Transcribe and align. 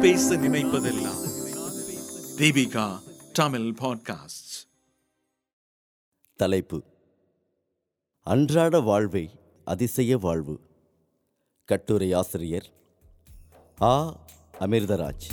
பேச 0.00 0.36
நினைப்பதெல்லாம். 0.36 1.28
தீபிகா 2.36 2.98
தமிழ் 3.32 3.60
பாட்காஸ்ட் 3.60 4.68
தலைப்பு. 6.36 6.82
அன்றாட 8.20 8.80
வாழ்வை 8.80 9.30
அதிசய 9.64 10.18
வாழ்வு. 10.18 10.60
கட்டுரை 11.64 12.12
ஆசிரியர் 12.12 12.66
ஆ. 13.80 14.20
அமிர்தராஜ். 14.60 15.30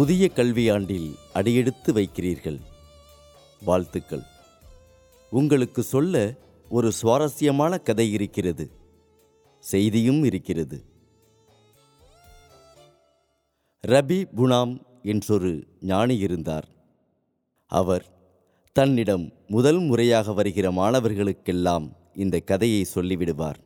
புதிய 0.00 0.30
கல்வியாண்டில் 0.34 1.14
அடியெடுத்து 1.32 1.92
வைக்கிறீர்கள். 1.92 2.60
வாழ்த்துக்கள். 3.64 4.22
உங்களுக்கு 5.30 5.82
சொல்ல 5.82 6.34
ஒரு 6.68 6.92
சுவாரஸ்யமான 6.92 7.78
கதை 7.78 8.12
இருக்கிறது. 8.12 8.70
செய்தியும் 9.58 10.24
இருக்கிறது. 10.24 10.84
ரபி 13.86 14.24
புனாம் 14.36 14.82
என்றொரு 15.02 15.66
ஞானி 15.80 16.16
இருந்தார். 16.16 16.68
அவர் 17.66 18.06
தன்னிடம் 18.72 19.32
முதல் 19.48 19.78
முறையாக 19.78 20.32
வருகிற 20.32 20.72
மாணவர்களுக்கெல்லாம் 20.72 21.92
இந்த 22.14 22.40
கதையை 22.40 22.86
சொல்லிவிடுவார். 22.94 23.60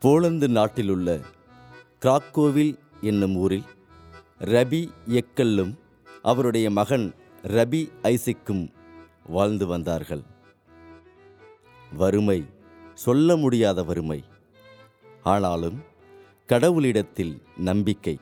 போலந்து 0.00 0.48
நாட்டிலுள்ள 0.48 1.20
கிராக்கோவில் 2.02 2.78
என்னும் 3.00 3.36
ஊரில் 3.36 3.64
ரபி 4.40 4.92
எக்கல்லும் 5.08 5.74
அவருடைய 6.22 6.70
மகன் 6.70 7.14
ரபி 7.42 7.92
ஐசிக்கும் 8.02 8.72
வாழ்ந்து 9.26 9.66
வந்தார்கள். 9.66 10.22
வறுமை 11.96 12.44
சொல்ல 12.94 13.36
முடியாத 13.36 13.82
வறுமை. 13.82 14.24
ஆனாலும் 15.22 15.82
கடவுளிடத்தில் 16.46 17.42
நம்பிக்கை. 17.56 18.18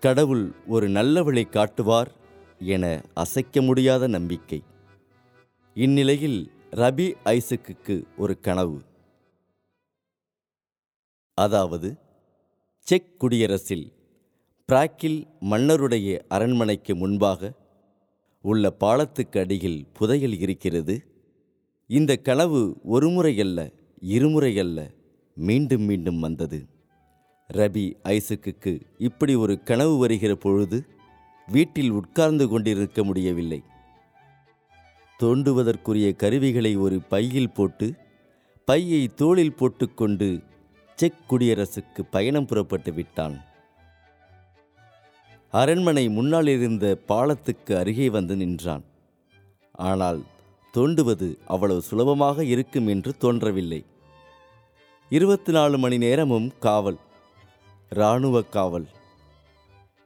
கடவுள் 0.00 0.52
ஒரு 0.66 0.88
நல்ல 0.88 1.22
வழி 1.22 1.44
காட்டுவார் 1.44 2.10
என 2.58 3.02
அசைக்க 3.14 3.62
முடியாத 3.62 4.06
நம்பிக்கை. 4.06 4.62
இந்நிலையில் 5.74 6.52
ரபி 6.70 7.14
ஐசக்குக்கு 7.24 8.04
ஒரு 8.16 8.40
கனவு. 8.40 8.82
அதாவது 11.34 11.98
செக் 12.78 13.18
குடியரசில் 13.18 13.92
பிராக்கில் 14.68 15.26
மன்னருடைய 15.40 16.24
அரண்மனைக்கு 16.28 16.96
முன்பாக 16.96 17.52
உள்ள 18.40 18.70
பாலத்துக்கு 18.70 19.40
அடியில் 19.40 19.86
புதையல் 19.92 20.38
இருக்கிறது. 20.38 21.02
இந்த 21.86 22.16
கனவு 22.16 22.60
ஒருமுறையல்ல 22.84 23.72
இருமுறையல்ல 24.08 24.90
மீண்டும் 25.34 25.82
மீண்டும் 25.82 26.20
வந்தது. 26.20 26.66
ரபி 27.52 27.84
ஐசுக்கு 28.04 28.80
இப்படி 28.98 29.34
ஒரு 29.34 29.62
கனவு 29.62 29.98
வருகிற 29.98 30.34
பொழுது 30.34 30.86
வீட்டில் 31.48 31.90
உட்கார்ந்து 31.90 32.48
கொண்டிருக்க 32.48 33.04
முடியவில்லை. 33.04 33.62
தோண்டுவதற்குரிய 35.20 36.16
கருவிகளை 36.16 36.76
ஒரு 36.76 37.00
பையில் 37.02 37.50
போட்டு 37.50 37.94
பையை 38.64 39.08
தோளில் 39.14 39.54
போட்டுக்கொண்டு 39.54 40.42
செக் 40.96 41.22
குடியரசுக்கு 41.30 42.02
பயணம் 42.10 42.46
புறப்பட்டு 42.46 42.92
விட்டான். 42.92 43.50
அரண்மனை 45.52 46.08
முன்னால் 46.08 46.46
இருந்த 46.46 46.86
பாலத்துக்கு 47.08 47.72
அருகே 47.76 48.06
வந்து 48.10 48.36
நின்றான். 48.36 48.84
ஆனால் 49.72 50.20
தோண்டுவது 50.74 51.28
அவ்வளவு 51.46 51.80
சுலபமாக 51.82 52.44
இருக்கும் 52.44 52.86
என்று 52.86 53.10
தோன்றவில்லை. 53.16 53.80
இருபத்தி 55.10 55.52
நாலு 55.52 55.78
மணி 55.78 55.98
நேரமும் 55.98 56.48
காவல் 56.58 56.98
இராணுவ 57.90 58.42
காவல். 58.42 58.88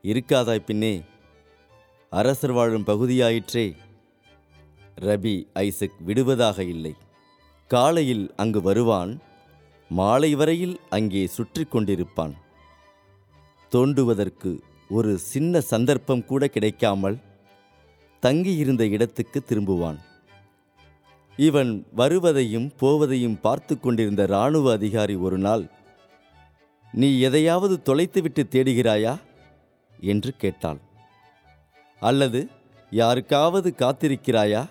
இருக்காதாய் 0.04 0.66
பின்னே 0.66 0.94
அரசர் 2.12 2.52
வாழும் 2.52 2.86
பகுதியாயிற்றே. 2.86 3.66
ரபி 5.00 5.36
ஐசக் 5.52 5.98
விடுவதாக 5.98 6.58
இல்லை. 6.74 6.94
காலையில் 7.70 8.26
அங்கு 8.36 8.62
வருவான் 8.62 9.12
மாலை 9.90 10.34
வரையில் 10.34 10.76
அங்கே 10.88 11.26
சுற்றி 11.26 11.64
கொண்டிருப்பான். 11.64 12.34
தோண்டுவதற்கு 13.72 14.52
ஒரு 14.88 15.12
சின்ன 15.30 15.60
சந்தர்ப்பம் 15.60 16.24
கூட 16.24 16.42
கிடைக்காமல் 16.48 17.16
தங்கியிருந்த 18.22 18.84
இடத்துக்கு 18.86 19.38
திரும்புவான். 19.42 19.98
இவன் 21.38 21.72
வருவதையும் 21.92 22.68
போவதையும் 22.80 23.40
பார்த்து 23.40 23.74
கொண்டிருந்த 23.78 24.22
இராணுவ 24.22 24.72
அதிகாரி 24.72 25.16
ஒரு 25.26 25.38
நாள் 25.38 25.64
நீ 26.92 27.08
எதையாவது 27.20 27.74
தொலைத்துவிட்டு 27.88 28.42
தேடுகிறாயா? 28.54 29.14
என்று 30.00 30.30
கேட்டாள் 30.36 30.80
அல்லது 32.02 32.40
யாருக்காவது 32.92 33.68
காத்திருக்கிறாயா? 33.78 34.62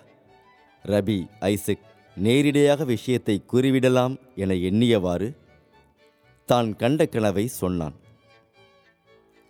ரபி 0.84 1.18
ஐசக் 1.50 1.84
நேரிடையாக 2.16 2.84
விஷயத்தை 2.84 3.36
கூறிவிடலாம் 3.52 4.16
என 4.34 4.54
எண்ணியவாறு 4.68 5.28
தான் 6.48 6.68
கண்ட 6.76 7.06
கனவை 7.06 7.46
சொன்னான். 7.46 7.96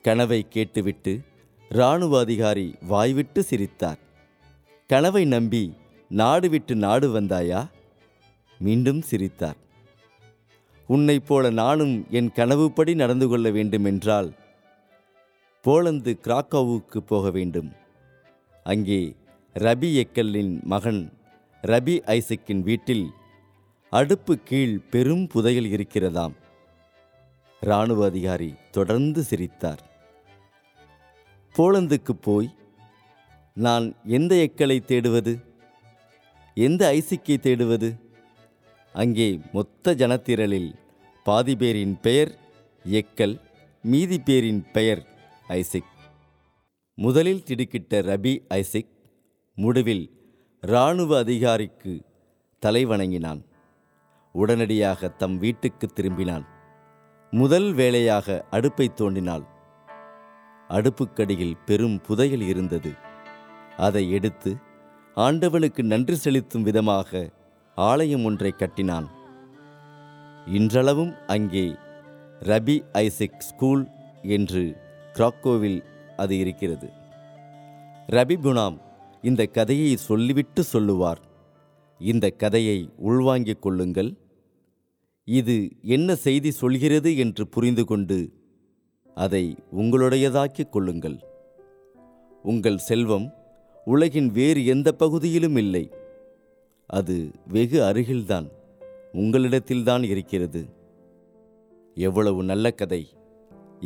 கனவை 0.06 0.46
கேட்டுவிட்டு 0.48 1.20
இராணுவ 1.68 2.18
அதிகாரி 2.18 2.74
வாய்விட்டு 2.82 3.42
சிரித்தார். 3.42 3.98
கனவை 4.86 5.24
நம்பி 5.24 5.74
நாடு 6.08 6.48
விட்டு 6.48 6.74
நாடு 6.74 7.20
வந்தாயா? 7.20 7.68
மீண்டும் 8.58 9.00
சிரித்தார். 9.02 9.56
உன்னைப் 10.86 11.26
போல 11.26 11.50
நானும் 11.50 12.06
என் 12.10 12.32
கனவுப்படி 12.32 12.94
நடந்து 12.94 13.28
கொள்ள 13.28 13.50
வேண்டுமென்றால் 13.50 14.32
போலந்து 15.62 16.18
கிராக்கோவுக்கு 16.22 16.98
போக 17.06 17.30
வேண்டும். 17.30 17.72
அங்கே 18.64 19.14
ரபி 19.54 19.90
எக்கல்லின் 20.04 20.62
மகன் 20.62 21.12
ரபி 21.62 21.96
ஐசக்கின் 22.06 22.60
வீட்டில் 22.60 23.10
அடுப்பு 23.90 24.38
கீழ் 24.38 24.78
பெரும் 24.90 25.26
புதையல் 25.26 25.64
இருக்கிறதாம். 25.64 26.32
இராணுவ 27.60 28.04
அதிகாரி 28.04 28.54
தொடர்ந்து 28.70 29.22
சிரித்தார். 29.22 29.94
போலந்துக்கு 31.58 32.12
போய் 32.12 32.54
நான் 33.54 33.94
எந்த 34.04 34.34
எக்களை 34.34 34.82
தேடுவது? 34.86 35.44
எந்த 36.54 36.92
ஐசிக்கை 36.92 37.36
தேடுவது? 37.38 37.98
அங்கே 38.92 39.40
மொத்த 39.52 39.94
ஜனத்திரளில் 39.94 40.74
பாதி 41.24 41.56
பேரின் 41.56 42.00
பெயர் 42.00 42.38
எக்கல் 42.84 43.40
மீதி 43.82 44.18
பேரின் 44.18 44.70
பெயர் 44.72 45.06
ஐசிக். 45.48 45.90
முதலில் 46.94 47.42
திடுக்கிட்ட 47.46 48.02
ரபி 48.02 48.38
ஐசிக் 48.48 48.92
முடிவில் 49.54 50.04
இராணுவ 50.60 51.18
அதிகாரிக்கு 51.18 52.00
தலை 52.58 52.84
வணங்கினான். 52.84 53.44
உடனடியாக 54.32 55.08
தம் 55.08 55.38
வீட்டுக்கு 55.38 55.88
திரும்பினான். 55.94 56.46
முதல் 57.30 57.72
வேளையாக 57.72 58.44
அடுப்பை 58.50 58.90
தோண்டினாள். 58.96 59.54
அடுப்புக்கடியில் 60.68 61.58
பெரும் 61.66 62.00
புதையல் 62.00 62.40
இருந்தது. 62.40 62.92
அதை 63.76 64.10
எடுத்து 64.10 64.56
ஆண்டவனுக்கு 65.16 65.82
நன்றி 65.82 66.14
செலுத்தும் 66.14 66.62
விதமாக 66.62 67.30
ஆலயம் 67.74 68.24
ஒன்றை 68.24 68.50
கட்டினான். 68.50 69.08
இன்றளவும் 70.46 71.12
அங்கே 71.26 71.74
ரபி 72.40 72.76
ஐசக் 72.92 73.40
ஸ்கூல் 73.40 73.88
என்று 74.22 74.76
கிராக்கோவில் 75.14 75.80
அது 76.16 76.38
இருக்கிறது. 76.38 76.88
ரபி 78.08 78.36
குணாம் 78.36 78.76
இந்த 79.22 79.46
கதையை 79.46 79.96
சொல்லிவிட்டு 79.96 80.62
சொல்லுவார். 80.64 81.20
இந்த 82.00 82.30
கதையை 82.30 82.90
உள்வாங்கிக் 82.96 83.62
கொள்ளுங்கள். 83.62 84.10
இது 85.24 85.70
என்ன 85.82 86.14
செய்தி 86.14 86.50
சொல்கிறது 86.50 87.16
என்று 87.16 87.48
புரிந்து 87.48 87.84
கொண்டு 87.84 88.18
அதை 89.16 89.44
உங்களுடையதாக்கிக் 89.80 90.72
கொள்ளுங்கள். 90.74 91.18
உங்கள் 92.42 92.78
செல்வம் 92.88 93.26
உலகின் 93.86 94.28
வேறு 94.38 94.60
எந்த 94.66 94.88
பகுதியிலும் 95.02 95.56
இல்லை. 95.56 95.84
அது 96.90 97.16
வெகு 97.46 97.78
அருகில்தான் 97.82 98.48
உங்களிடத்தில்தான் 99.12 100.04
இருக்கிறது. 100.12 100.62
எவ்வளவு 101.96 102.40
நல்ல 102.42 102.66
கதை 102.70 103.02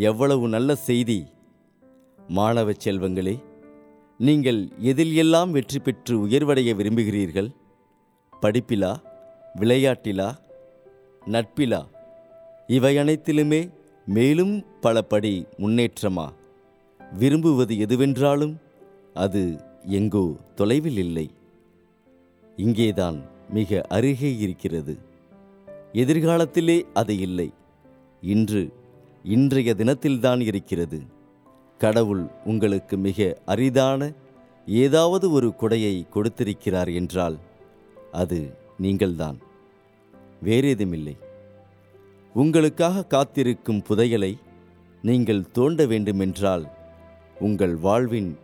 எவ்வளவு 0.09 0.47
நல்ல 0.49 0.71
செய்தி. 0.89 1.21
மாணவ 2.39 2.71
செல்வங்களே 2.85 3.37
நீங்கள் 4.21 4.61
எதில் 4.91 5.15
எல்லாம் 5.15 5.51
வெற்றி 5.51 5.79
பெற்று 5.79 6.15
உயர்வடைய 6.27 6.71
விரும்புகிறீர்கள்? 6.77 7.51
படிப்பிலா 8.43 8.93
விளையாட்டிலா 9.61 10.29
நட்பிலா 11.27 11.81
இவை 12.77 12.93
அனைத்திலுமே 12.97 13.61
மேலும் 14.11 14.65
பல 14.81 15.03
படி 15.03 15.47
முன்னேற்றமா? 15.59 16.29
விரும்புவது 17.19 17.75
எதுவென்றாலும் 17.75 18.55
அது 19.15 19.65
எங்கோ 19.83 20.37
தொலைவில் 20.55 20.97
இல்லை. 20.97 21.31
இங்கேதான் 22.57 23.23
மிக 23.51 23.81
அருகே 23.89 24.37
இருக்கிறது. 24.37 24.99
எதிர்காலத்திலே 25.93 26.83
அது 26.95 27.19
இல்லை. 27.19 27.53
இன்று 28.21 28.73
இன்றைய 29.23 29.75
தினத்தில்தான் 29.75 30.41
இருக்கிறது. 30.41 31.01
கடவுள் 31.79 32.27
உங்களுக்கு 32.45 32.97
மிக 32.97 33.39
அரிதான 33.47 34.13
ஏதாவது 34.67 35.31
ஒரு 35.31 35.55
கொடையை 35.61 36.09
கொடுத்திருக்கிறார் 36.09 36.89
என்றால் 36.89 37.39
அது 38.13 38.57
நீங்கள்தான். 38.79 39.39
வேறேதுமில்லை. 40.45 41.17
உங்களுக்காக 42.35 43.05
காத்திருக்கும் 43.05 43.83
புதையலை 43.89 44.39
நீங்கள் 45.03 45.51
தோண்ட 45.51 45.87
வேண்டுமென்றால் 45.87 46.71
உங்கள் 47.39 47.75
வாழ்வின் 47.77 48.39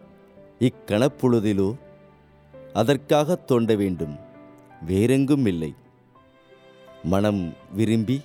இக்கணப்பொழுதிலோ 0.61 1.77
அதற்காக 2.73 3.35
தோண்ட 3.35 3.75
வேண்டும். 3.75 4.17
வேறெங்கும் 4.87 5.47
இல்லை. 5.47 5.75
மனம் 7.03 7.55
விரும்பி 7.75 8.21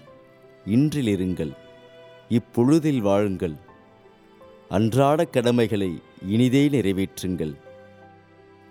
இன்றிலிருங்கள். 0.66 1.52
இப்பொழுதில் 2.30 3.00
வாழுங்கள். 3.00 3.56
அன்றாட 4.70 5.26
கடமைகளை 5.26 6.02
இனிதே 6.28 6.70
நிறைவேற்றுங்கள். 6.70 7.56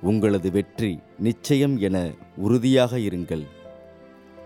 உங்களது 0.00 0.50
வெற்றி 0.50 0.98
நிச்சயம் 1.18 1.78
என 1.78 2.10
உறுதியாக 2.36 2.98
இருங்கள். 2.98 3.46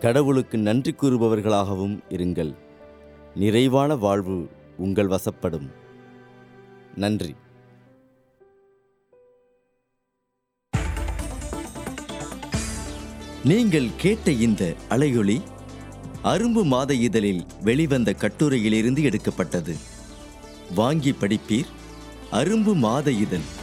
கடவுளுக்கு 0.05 0.59
நன்றி 0.59 0.95
கூறுபவர்களாகவும் 0.95 1.99
இருங்கள். 2.09 2.55
நிறைவான 3.35 3.97
வாழ்வு 3.97 4.49
உங்கள் 4.77 5.06
வசப்படும். 5.06 5.71
நன்றி. 6.95 7.35
நீங்கள் 13.45 13.89
கேட்ட 13.97 14.31
இந்த 14.31 14.75
அலையொளி 14.89 15.43
அரும்பு 16.25 16.65
மாத 16.65 16.95
இதழில் 16.95 17.47
வெளிவந்த 17.62 18.15
கட்டுரையிலிருந்து 18.19 19.03
எடுக்கப்பட்டது. 19.03 19.77
வாங்கி 20.75 21.11
படிப்பீர் 21.11 21.71
அரும்பு 22.33 22.75
மாத 22.75 23.11
இதழ். 23.11 23.62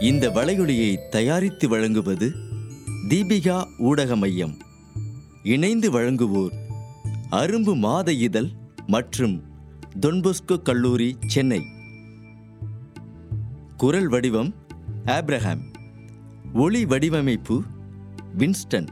இந்த 0.00 0.30
வளையொலியை 0.30 1.08
தயாரித்து 1.10 1.68
வழங்குவது 1.68 2.32
தீபிகா 3.08 3.64
ஊடக 3.78 4.16
மையம். 4.16 4.56
இணைந்து 5.42 5.92
வழங்குவோர் 5.92 6.52
அரும்பு 7.30 7.76
மாத 7.76 8.12
இதழ் 8.12 8.48
மற்றும் 8.86 9.42
தொன்பொஸ்கோ 10.00 10.62
கல்லூரி 10.62 11.16
சென்னை. 11.26 11.62
குரல் 13.76 14.08
வடிவம் 14.08 14.54
ஆப்ரஹாம். 15.04 15.72
ஒளி 16.54 16.84
வடிவமைப்பு 16.84 17.62
வின்ஸ்டன். 18.38 18.88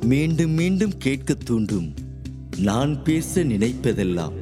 மீண்டும் 0.00 0.50
மீண்டும் 0.50 0.96
கேட்கத் 0.98 1.44
தூண்டும் 1.44 1.94
நான் 2.56 3.02
பேச 3.02 3.44
நினைப்பதெல்லாம். 3.44 4.41